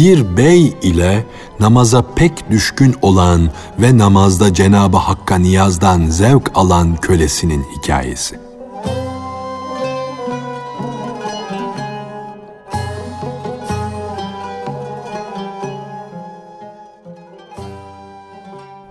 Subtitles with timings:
[0.00, 1.24] bir bey ile
[1.60, 8.40] namaza pek düşkün olan ve namazda Cenabı Hakk'a niyazdan zevk alan kölesinin hikayesi.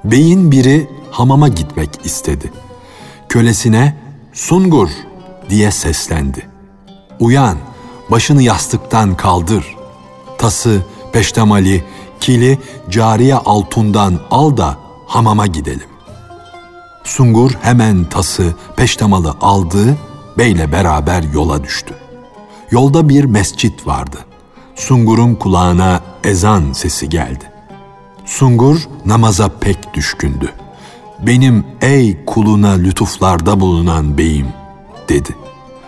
[0.03, 2.51] Beyin biri hamama gitmek istedi.
[3.29, 3.97] Kölesine
[4.33, 4.89] "Sungur"
[5.49, 6.47] diye seslendi.
[7.19, 7.57] "Uyan,
[8.11, 9.75] başını yastıktan kaldır.
[10.37, 10.81] Tası,
[11.19, 11.83] peştemali,
[12.19, 12.59] kili
[12.89, 14.77] cariye altından al da
[15.07, 15.89] hamama gidelim.
[17.03, 19.97] Sungur hemen tası, peştemalı aldı,
[20.37, 21.93] beyle beraber yola düştü.
[22.71, 24.17] Yolda bir mescit vardı.
[24.75, 27.51] Sungur'un kulağına ezan sesi geldi.
[28.25, 30.53] Sungur namaza pek düşkündü.
[31.19, 34.47] Benim ey kuluna lütuflarda bulunan beyim
[35.09, 35.35] dedi.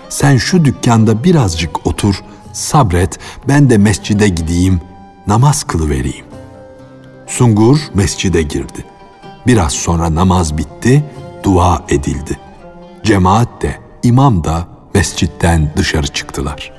[0.09, 4.81] Sen şu dükkanda birazcık otur, sabret, ben de mescide gideyim,
[5.27, 6.25] namaz kılıvereyim.
[7.27, 8.85] Sungur mescide girdi.
[9.47, 11.03] Biraz sonra namaz bitti,
[11.43, 12.39] dua edildi.
[13.03, 16.71] Cemaat de, imam da mescitten dışarı çıktılar.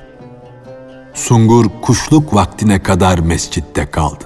[1.13, 4.23] Sungur kuşluk vaktine kadar mescitte kaldı.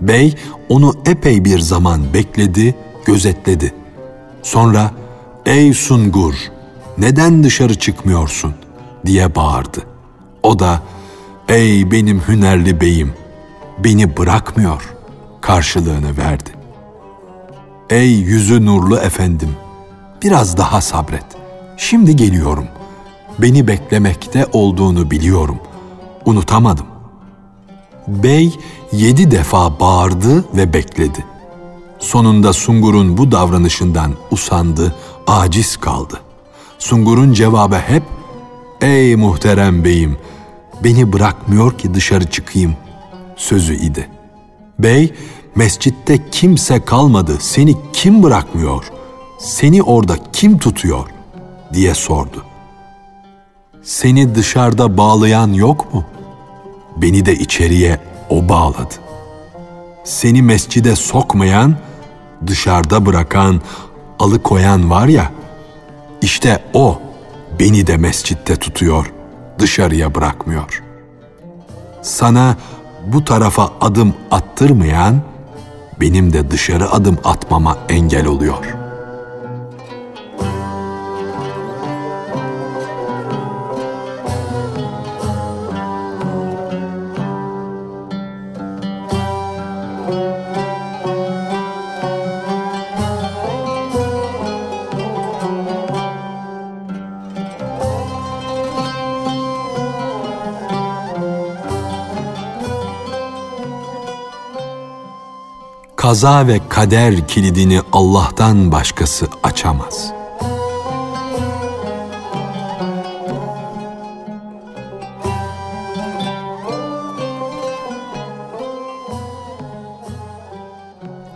[0.00, 0.34] Bey
[0.68, 2.74] onu epey bir zaman bekledi,
[3.04, 3.74] gözetledi.
[4.42, 4.90] Sonra
[5.46, 6.34] "Ey Sungur,
[6.98, 8.54] neden dışarı çıkmıyorsun?"
[9.06, 9.82] diye bağırdı.
[10.42, 10.82] O da
[11.48, 13.12] "Ey benim hünerli beyim,
[13.84, 14.98] beni bırakmıyor."
[15.40, 16.50] karşılığını verdi.
[17.90, 19.56] Ey yüzü nurlu efendim,
[20.22, 21.24] biraz daha sabret.
[21.76, 22.64] Şimdi geliyorum.
[23.38, 25.58] Beni beklemekte olduğunu biliyorum.
[26.24, 26.86] Unutamadım.
[28.08, 28.58] Bey
[28.92, 31.24] yedi defa bağırdı ve bekledi.
[31.98, 34.94] Sonunda Sungur'un bu davranışından usandı,
[35.26, 36.20] aciz kaldı.
[36.78, 38.02] Sungur'un cevabı hep,
[38.80, 40.16] ''Ey muhterem beyim,
[40.84, 42.87] beni bırakmıyor ki dışarı çıkayım.''
[43.38, 44.08] Sözü idi.
[44.78, 45.14] Bey,
[45.54, 48.84] mescitte kimse kalmadı, seni kim bırakmıyor,
[49.38, 51.06] seni orada kim tutuyor
[51.72, 52.44] diye sordu.
[53.82, 56.18] Seni dışarıda bağlayan yok mu?''
[57.02, 58.00] beni de içeriye
[58.30, 58.94] o bağladı.
[60.04, 61.76] Seni mescide sokmayan,
[62.46, 63.60] dışarıda bırakan,
[64.18, 65.32] alıkoyan var ya,
[66.22, 67.00] işte o
[67.60, 69.12] beni de mescitte tutuyor,
[69.58, 70.82] dışarıya bırakmıyor.
[72.02, 72.56] Sana
[73.12, 75.20] bu tarafa adım attırmayan,
[76.00, 78.77] benim de dışarı adım atmama engel oluyor.''
[106.08, 110.12] Kaza ve kader kilidini Allah'tan başkası açamaz.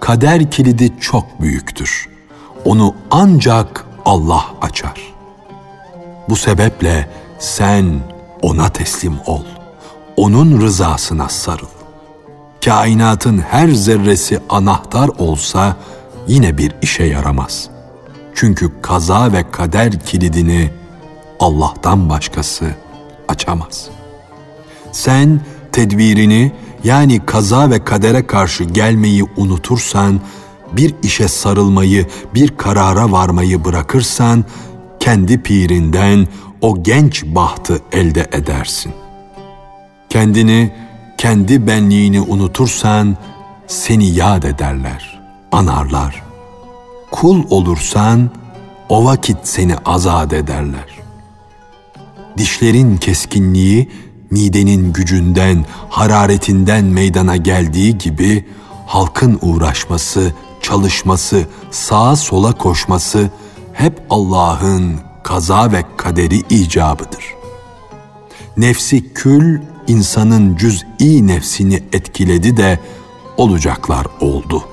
[0.00, 2.09] Kader kilidi çok büyüktür.
[2.65, 5.15] Onu ancak Allah açar.
[6.28, 8.00] Bu sebeple sen
[8.43, 9.44] ona teslim ol.
[10.16, 11.81] Onun rızasına sarıl
[12.65, 15.77] kainatın her zerresi anahtar olsa
[16.28, 17.71] yine bir işe yaramaz.
[18.34, 20.71] Çünkü kaza ve kader kilidini
[21.41, 22.75] Allah'tan başkası
[23.28, 23.89] açamaz.
[24.93, 25.41] Sen
[25.73, 26.53] tedbirini
[26.84, 30.21] yani kaza ve kadere karşı gelmeyi unutursan,
[30.73, 34.44] bir işe sarılmayı, bir karara varmayı bırakırsan,
[35.00, 36.29] kendi pirinden
[36.61, 38.93] o genç bahtı elde edersin.
[40.09, 40.73] Kendini
[41.22, 43.16] kendi benliğini unutursan
[43.66, 45.21] seni yad ederler,
[45.53, 46.22] anarlar.
[47.10, 48.31] Kul olursan
[48.88, 50.87] o vakit seni azat ederler.
[52.37, 53.91] Dişlerin keskinliği
[54.31, 58.46] midenin gücünden, hararetinden meydana geldiği gibi
[58.87, 60.32] halkın uğraşması,
[60.62, 63.31] çalışması, sağa sola koşması
[63.73, 67.25] hep Allah'ın kaza ve kaderi icabıdır.
[68.56, 72.81] Nefsi kül insanın cüz'i nefsini etkiledi de
[73.37, 74.64] olacaklar oldu.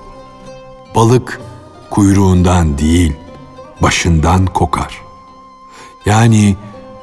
[0.95, 1.41] Balık
[1.89, 3.13] kuyruğundan değil,
[3.81, 5.01] başından kokar.
[6.05, 6.55] Yani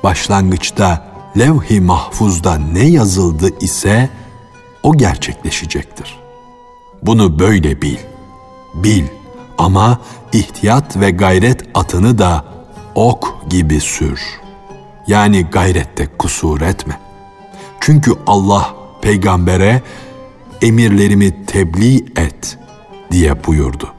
[0.02, 1.06] başlangıçta
[1.38, 4.10] levh-i mahfuzda ne yazıldı ise
[4.82, 6.16] o gerçekleşecektir.
[7.02, 7.98] Bunu böyle bil.
[8.74, 9.04] Bil
[9.58, 9.98] ama
[10.32, 12.44] ihtiyat ve gayret atını da
[12.94, 14.20] ok gibi sür.
[15.06, 17.05] Yani gayrette kusur etme.
[17.80, 19.82] Çünkü Allah peygambere
[20.62, 22.58] emirlerimi tebliğ et
[23.10, 23.92] diye buyurdu.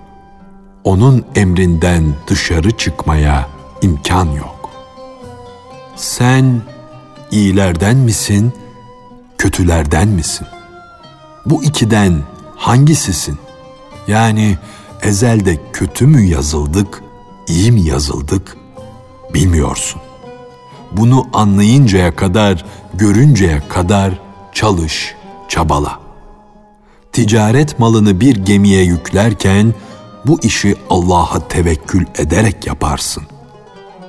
[0.83, 3.47] Onun emrinden dışarı çıkmaya
[3.81, 4.69] imkan yok.
[5.95, 6.61] Sen
[7.31, 8.53] iyilerden misin,
[9.37, 10.47] kötülerden misin?
[11.45, 12.23] Bu ikiden
[12.55, 13.37] hangisisin?
[14.07, 14.57] Yani
[15.01, 17.03] ezelde kötü mü yazıldık,
[17.47, 18.57] iyi mi yazıldık
[19.33, 20.01] bilmiyorsun.
[20.91, 22.65] Bunu anlayıncaya kadar,
[22.97, 24.13] görünceye kadar
[24.53, 25.15] çalış,
[25.47, 25.99] çabala.
[27.11, 29.73] Ticaret malını bir gemiye yüklerken
[30.25, 33.23] bu işi Allah'a tevekkül ederek yaparsın.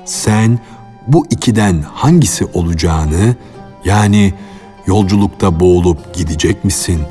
[0.04, 0.58] Sen
[1.06, 3.36] bu ikiden hangisi olacağını
[3.84, 4.34] yani
[4.86, 7.02] yolculukta boğulup gidecek misin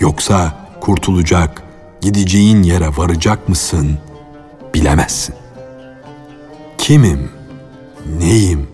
[0.00, 1.62] yoksa kurtulacak,
[2.00, 3.98] gideceğin yere varacak mısın
[4.74, 5.34] bilemezsin.
[6.78, 7.30] Kimim?
[8.18, 8.68] Neyim?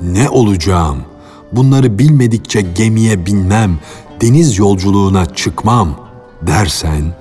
[0.00, 1.04] Ne olacağım?
[1.52, 3.78] Bunları bilmedikçe gemiye binmem,
[4.20, 5.94] deniz yolculuğuna çıkmam
[6.42, 7.14] dersen,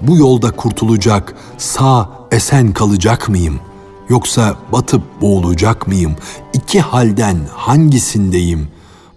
[0.00, 3.60] bu yolda kurtulacak, sağ esen kalacak mıyım?
[4.08, 6.16] Yoksa batıp boğulacak mıyım?
[6.52, 8.68] İki halden hangisindeyim?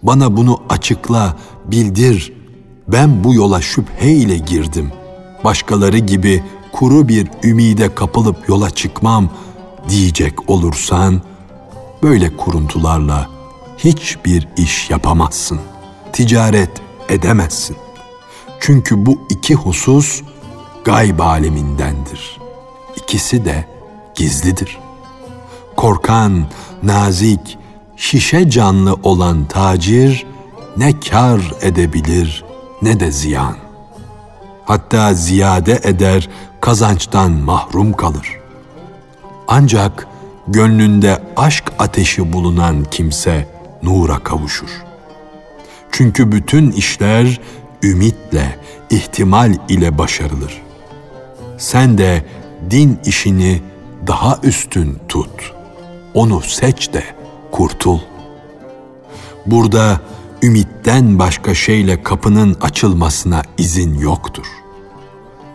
[0.02, 2.32] Bana bunu açıkla, bildir.
[2.88, 4.92] Ben bu yola şüpheyle girdim.
[5.44, 6.42] Başkaları gibi
[6.72, 9.28] kuru bir ümide kapılıp yola çıkmam
[9.88, 11.22] diyecek olursan,
[12.02, 13.33] böyle kuruntularla
[13.78, 15.60] hiçbir iş yapamazsın.
[16.12, 16.70] Ticaret
[17.08, 17.76] edemezsin.
[18.60, 20.22] Çünkü bu iki husus
[20.84, 22.40] gayb alemindendir.
[22.96, 23.64] İkisi de
[24.14, 24.78] gizlidir.
[25.76, 26.46] Korkan,
[26.82, 27.58] nazik,
[27.96, 30.26] şişe canlı olan tacir
[30.76, 32.44] ne kar edebilir
[32.82, 33.56] ne de ziyan.
[34.64, 36.28] Hatta ziyade eder,
[36.60, 38.40] kazançtan mahrum kalır.
[39.48, 40.06] Ancak
[40.48, 43.53] gönlünde aşk ateşi bulunan kimse
[43.84, 44.70] nura kavuşur.
[45.90, 47.40] Çünkü bütün işler
[47.82, 48.58] ümitle,
[48.90, 50.62] ihtimal ile başarılır.
[51.58, 52.24] Sen de
[52.70, 53.62] din işini
[54.06, 55.54] daha üstün tut.
[56.14, 57.04] Onu seç de
[57.50, 57.98] kurtul.
[59.46, 60.00] Burada
[60.42, 64.46] ümitten başka şeyle kapının açılmasına izin yoktur.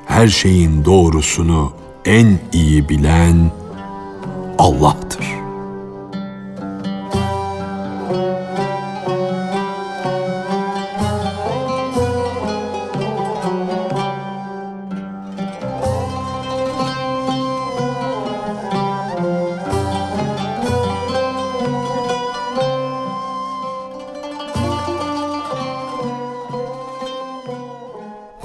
[0.06, 1.74] Her şeyin doğrusunu
[2.06, 3.52] en iyi bilen
[4.58, 5.38] Allah'tır.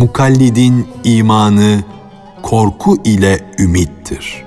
[0.05, 1.83] Mukallidin imanı
[2.43, 4.45] korku ile ümittir.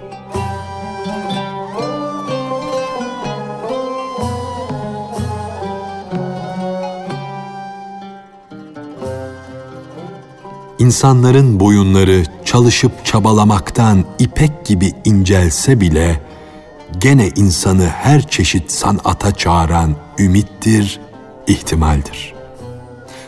[10.80, 16.21] İnsanların boyunları çalışıp çabalamaktan ipek gibi incelse bile
[16.98, 21.00] gene insanı her çeşit sanata çağıran ümittir,
[21.48, 22.33] ihtimaldir.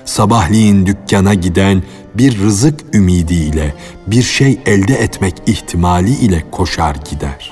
[0.06, 1.84] Sabahleyin dükkana giden
[2.20, 3.74] bir rızık ümidiyle
[4.08, 7.52] bir şey elde etmek ihtimali ile koşar gider.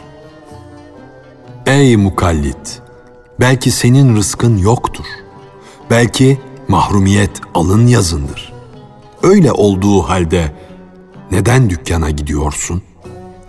[1.65, 2.81] Ey mukallit!
[3.39, 5.05] Belki senin rızkın yoktur.
[5.89, 8.53] Belki mahrumiyet alın yazındır.
[9.23, 10.51] Öyle olduğu halde
[11.31, 12.81] neden dükkana gidiyorsun?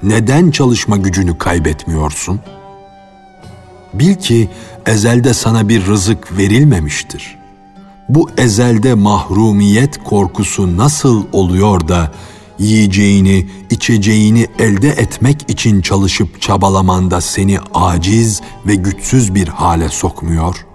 [0.02, 2.40] Neden çalışma gücünü kaybetmiyorsun?
[3.94, 4.48] Bil ki
[4.86, 7.38] ezelde sana bir rızık verilmemiştir
[8.08, 12.12] bu ezelde mahrumiyet korkusu nasıl oluyor da
[12.58, 20.66] yiyeceğini, içeceğini elde etmek için çalışıp çabalamanda seni aciz ve güçsüz bir hale sokmuyor?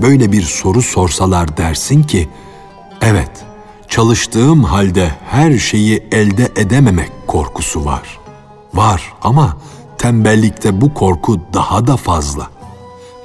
[0.00, 2.28] Böyle bir soru sorsalar dersin ki,
[3.00, 3.30] evet,
[3.88, 8.18] çalıştığım halde her şeyi elde edememek korkusu var.
[8.74, 9.56] Var ama
[9.98, 12.50] tembellikte bu korku daha da fazla.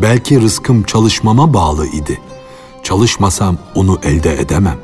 [0.01, 2.24] Belki rızkım çalışmama bağlı idi.''
[2.85, 4.77] Çalışmasam onu elde edemem.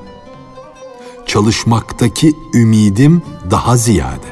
[1.25, 4.27] Çalışmaktaki ümidim daha ziyade.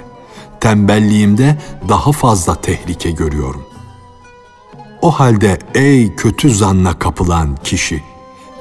[0.59, 1.57] Tembelliğimde
[1.89, 3.65] daha fazla tehlike görüyorum.
[5.01, 8.03] O halde ey kötü zanna kapılan kişi,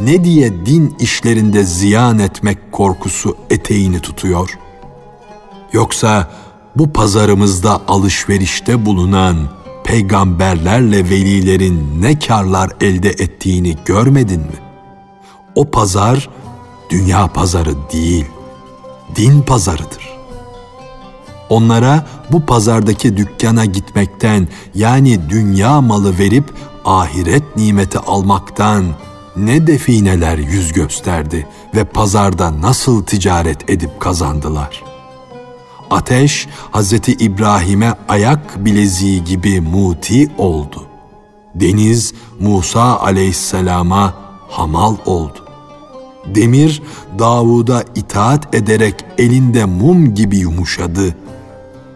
[0.01, 4.59] ne diye din işlerinde ziyan etmek korkusu eteğini tutuyor?
[5.73, 6.31] Yoksa
[6.77, 9.37] bu pazarımızda alışverişte bulunan
[9.85, 14.68] peygamberlerle velilerin ne karlar elde ettiğini görmedin mi?
[15.59, 16.29] O pazar
[16.91, 18.27] dünya pazarı değil,
[19.17, 20.19] din pazarıdır.
[21.49, 26.45] Onlara bu pazardaki dükkana gitmekten yani dünya malı verip
[26.85, 28.85] ahiret nimeti almaktan
[29.37, 34.85] ne defineler yüz gösterdi ve pazarda nasıl ticaret edip kazandılar.
[35.91, 40.87] Ateş Hazreti İbrahim'e ayak bileziği gibi muti oldu.
[41.55, 44.15] Deniz Musa aleyhisselama
[44.49, 45.48] hamal oldu.
[46.35, 46.83] Demir
[47.19, 51.15] Davud'a itaat ederek elinde mum gibi yumuşadı.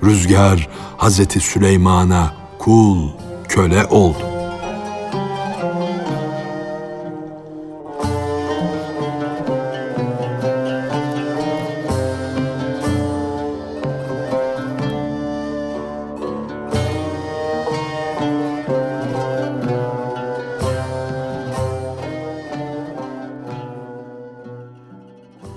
[0.05, 3.09] Rüzgar Hazreti Süleyman'a kul,
[3.49, 4.32] köle oldu.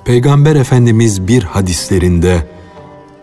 [0.05, 2.47] Peygamber Efendimiz bir hadislerinde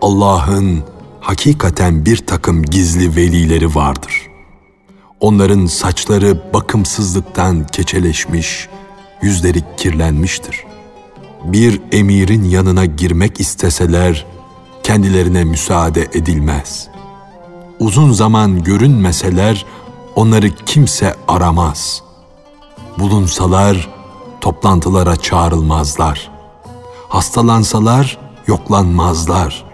[0.01, 0.85] Allah'ın
[1.21, 4.31] hakikaten bir takım gizli velileri vardır.
[5.21, 8.69] Onların saçları bakımsızlıktan keçeleşmiş,
[9.23, 10.65] yüzleri kirlenmiştir.
[11.45, 14.27] Bir emirin yanına girmek isteseler
[14.83, 16.89] kendilerine müsaade edilmez.
[17.79, 19.67] Uzun zaman görünmeseler
[20.15, 22.03] onları kimse aramaz.
[22.99, 23.89] Bulunsalar
[24.41, 26.32] toplantılara çağrılmazlar.
[27.13, 29.65] Hastalansalar yoklanmazlar.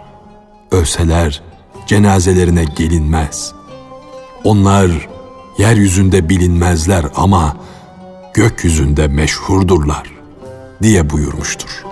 [0.71, 1.43] Ölseler
[1.87, 3.53] cenazelerine gelinmez.
[4.45, 5.09] Onlar
[5.59, 7.57] yeryüzünde bilinmezler ama
[8.35, 10.11] gökyüzünde meşhurdurlar
[10.83, 11.85] diye buyurmuştur.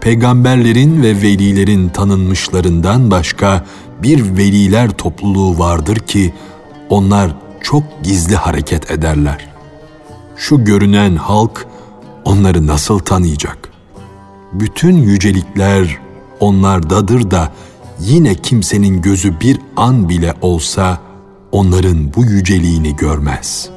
[0.00, 3.64] Peygamberlerin ve velilerin tanınmışlarından başka
[4.02, 6.34] bir veliler topluluğu vardır ki
[6.88, 9.46] onlar çok gizli hareket ederler.
[10.36, 11.66] Şu görünen halk
[12.24, 13.58] onları nasıl tanıyacak?
[14.52, 15.98] Bütün yücelikler
[16.40, 17.52] onlardadır da
[18.00, 20.98] yine kimsenin gözü bir an bile olsa
[21.52, 23.68] onların bu yüceliğini görmez.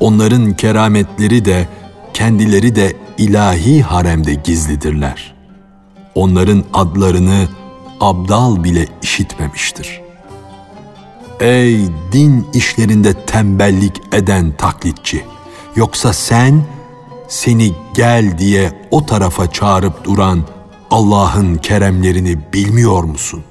[0.00, 1.68] Onların kerametleri de
[2.14, 5.34] kendileri de ilahi haremde gizlidirler.
[6.14, 7.48] Onların adlarını
[8.00, 10.00] abdal bile işitmemiştir.
[11.40, 11.80] Ey
[12.12, 15.24] din işlerinde tembellik eden taklitçi!
[15.76, 16.62] Yoksa sen
[17.28, 20.42] seni gel diye o tarafa çağırıp duran
[20.90, 23.44] Allah'ın keremlerini bilmiyor musun?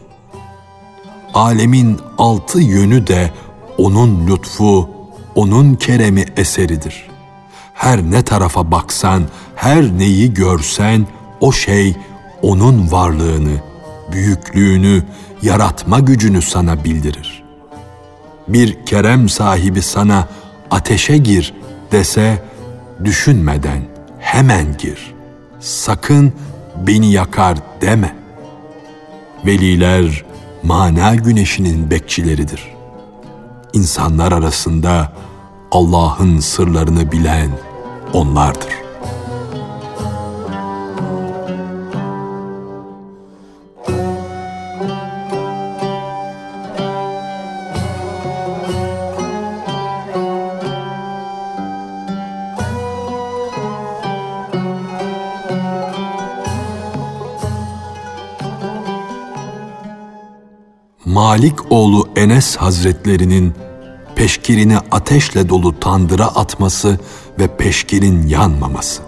[1.33, 3.31] Alemin altı yönü de
[3.77, 4.89] onun lütfu,
[5.35, 7.09] onun keremi eseridir.
[7.73, 9.23] Her ne tarafa baksan,
[9.55, 11.07] her neyi görsen
[11.39, 11.95] o şey
[12.41, 13.68] onun varlığını,
[14.11, 15.03] büyüklüğünü,
[15.41, 17.43] yaratma gücünü sana bildirir.
[18.47, 20.27] Bir kerem sahibi sana
[20.71, 21.53] ateşe gir
[21.91, 22.43] dese
[23.03, 23.81] düşünmeden
[24.19, 25.13] hemen gir.
[25.59, 26.33] Sakın
[26.87, 28.15] beni yakar deme.
[29.45, 30.25] Veliler
[30.63, 32.67] mana güneşinin bekçileridir.
[33.73, 35.13] İnsanlar arasında
[35.71, 37.49] Allah'ın sırlarını bilen
[38.13, 38.88] onlardır.
[61.29, 63.53] Malik oğlu Enes Hazretlerinin
[64.15, 66.99] peşkirini ateşle dolu tandıra atması
[67.39, 69.01] ve peşkirin yanmaması.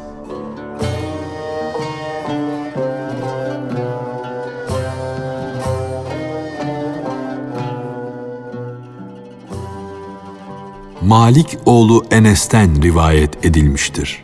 [11.01, 14.23] Malik oğlu Enes'ten rivayet edilmiştir.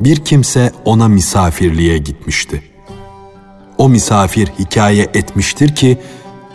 [0.00, 2.62] Bir kimse ona misafirliğe gitmişti.
[3.78, 5.98] O misafir hikaye etmiştir ki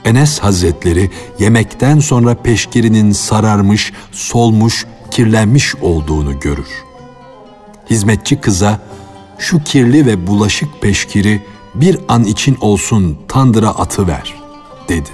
[0.05, 6.70] Enes Hazretleri yemekten sonra peşkirinin sararmış, solmuş, kirlenmiş olduğunu görür.
[7.89, 8.79] Hizmetçi kıza
[9.38, 11.41] şu kirli ve bulaşık peşkiri
[11.75, 14.34] bir an için olsun tandıra atıver
[14.89, 15.10] dedi.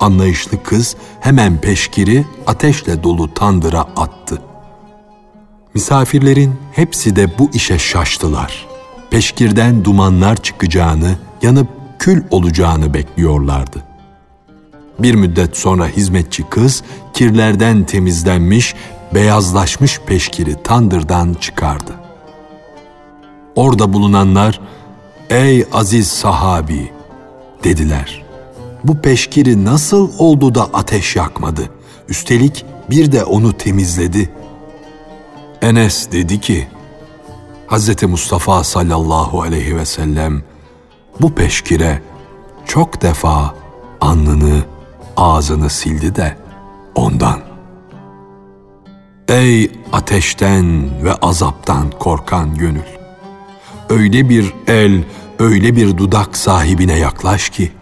[0.00, 4.42] Anlayışlı kız hemen peşkiri ateşle dolu tandıra attı.
[5.74, 8.66] Misafirlerin hepsi de bu işe şaştılar.
[9.10, 13.82] Peşkirden dumanlar çıkacağını, yanıp kül olacağını bekliyorlardı.
[14.98, 16.82] Bir müddet sonra hizmetçi kız
[17.14, 18.74] kirlerden temizlenmiş,
[19.14, 21.92] beyazlaşmış peşkiri tandırdan çıkardı.
[23.56, 24.60] Orada bulunanlar,
[25.30, 26.92] ''Ey aziz sahabi!''
[27.64, 28.24] dediler.
[28.84, 31.70] ''Bu peşkiri nasıl oldu da ateş yakmadı?
[32.08, 34.30] Üstelik bir de onu temizledi.''
[35.62, 36.66] Enes dedi ki,
[37.68, 38.02] Hz.
[38.02, 40.42] Mustafa sallallahu aleyhi ve sellem
[41.20, 42.02] bu peşkire
[42.66, 43.54] çok defa
[44.00, 44.62] alnını,
[45.16, 46.36] ağzını sildi de
[46.94, 47.40] ondan.
[49.28, 52.96] Ey ateşten ve azaptan korkan gönül!
[53.90, 55.04] Öyle bir el,
[55.38, 57.72] öyle bir dudak sahibine yaklaş ki,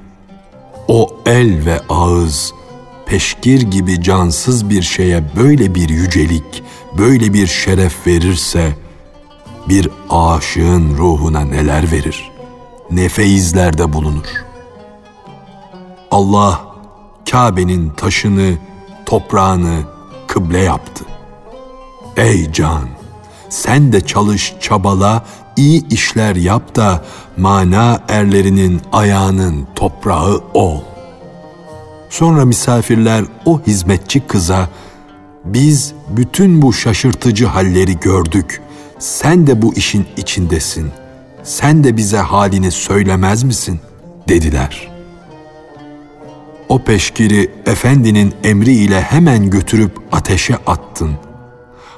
[0.89, 2.53] o el ve ağız,
[3.07, 6.63] peşkir gibi cansız bir şeye böyle bir yücelik,
[6.99, 8.77] böyle bir şeref verirse,
[9.69, 12.33] bir aşığın ruhuna neler verir,
[12.97, 14.45] ne feyizlerde bulunur.
[16.11, 16.61] Allah,
[17.31, 18.55] Kabe'nin taşını,
[19.07, 19.79] toprağını
[20.27, 21.05] kıble yaptı.
[22.17, 22.89] Ey can!
[23.49, 25.25] Sen de çalış, çabala,
[25.57, 27.05] iyi işler yap da
[27.37, 30.81] mana erlerinin ayağının toprağı ol.
[32.11, 34.69] Sonra misafirler o hizmetçi kıza
[35.45, 38.63] biz bütün bu şaşırtıcı halleri gördük.
[38.99, 40.91] Sen de bu işin içindesin.
[41.45, 43.81] Sen de bize halini söylemez misin?"
[44.29, 44.95] dediler.
[46.69, 51.11] O peşkiri efendinin emriyle hemen götürüp ateşe attın.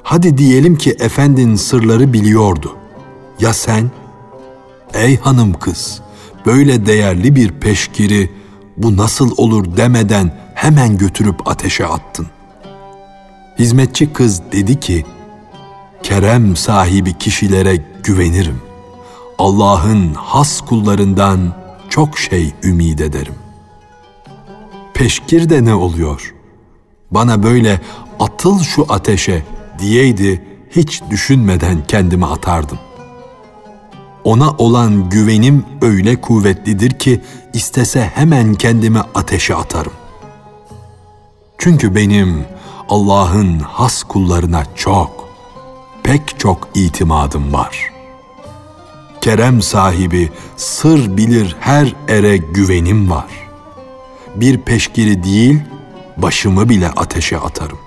[0.02, 2.76] Hadi diyelim ki efendinin sırları biliyordu.
[3.40, 3.90] Ya sen?
[4.94, 6.00] Ey hanım kız,
[6.46, 8.30] böyle değerli bir peşkiri
[8.76, 12.26] bu nasıl olur demeden hemen götürüp ateşe attın.
[13.58, 15.04] Hizmetçi kız dedi ki,
[16.02, 18.65] Kerem sahibi kişilere güvenirim.
[19.38, 21.54] Allah'ın has kullarından
[21.88, 23.34] çok şey ümid ederim.
[24.94, 26.34] Peşkir de ne oluyor?
[27.10, 27.80] Bana böyle
[28.20, 29.42] atıl şu ateşe
[29.78, 32.78] diyeydi hiç düşünmeden kendimi atardım.
[34.24, 37.20] Ona olan güvenim öyle kuvvetlidir ki
[37.52, 39.92] istese hemen kendimi ateşe atarım.
[41.58, 42.44] Çünkü benim
[42.88, 45.28] Allah'ın has kullarına çok,
[46.02, 47.95] pek çok itimadım var.
[49.26, 53.26] Kerem sahibi, sır bilir her ere güvenim var.
[54.34, 55.60] Bir peşkiri değil,
[56.16, 57.78] başımı bile ateşe atarım.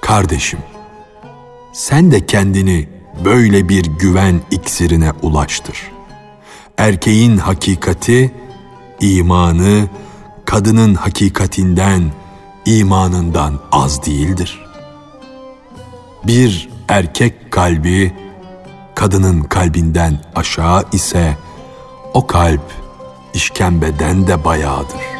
[0.00, 0.58] Kardeşim,
[1.72, 2.88] sen de kendini
[3.24, 5.76] böyle bir güven iksirine ulaştır.
[6.78, 8.34] Erkeğin hakikati,
[9.00, 9.88] imanı,
[10.44, 12.12] kadının hakikatinden,
[12.66, 14.64] imanından az değildir.
[16.26, 18.23] Bir erkek kalbi,
[18.94, 21.36] kadının kalbinden aşağı ise,
[22.14, 22.72] o kalp
[23.34, 25.14] işkembeden de bayağıdır.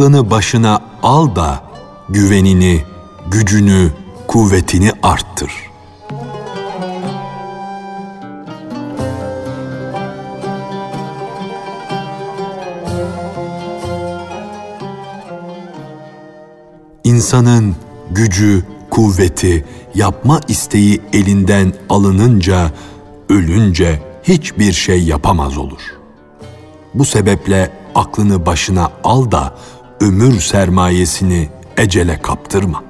[0.00, 1.69] aklını başına al da
[2.10, 2.84] güvenini,
[3.30, 3.90] gücünü,
[4.26, 5.52] kuvvetini arttır.
[17.04, 17.76] İnsanın
[18.10, 22.70] gücü, kuvveti, yapma isteği elinden alınınca,
[23.28, 25.80] ölünce hiçbir şey yapamaz olur.
[26.94, 29.54] Bu sebeple aklını başına al da
[30.00, 31.48] ömür sermayesini
[31.80, 32.84] ecele kaptırma.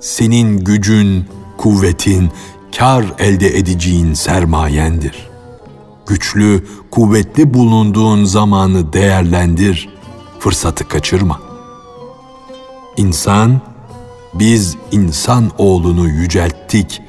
[0.00, 2.30] Senin gücün, kuvvetin,
[2.78, 5.28] kar elde edeceğin sermayendir.
[6.06, 9.88] Güçlü, kuvvetli bulunduğun zamanı değerlendir,
[10.38, 11.40] fırsatı kaçırma.
[12.96, 13.60] İnsan,
[14.34, 17.02] biz insan oğlunu yücelttik,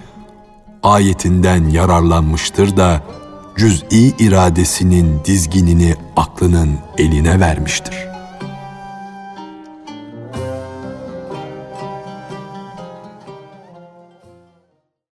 [0.83, 3.01] ayetinden yararlanmıştır da,
[3.57, 8.08] cüz'i iradesinin dizginini aklının eline vermiştir.